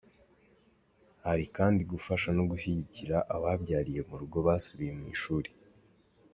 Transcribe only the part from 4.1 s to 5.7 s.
rugo basubiye mu ishuri.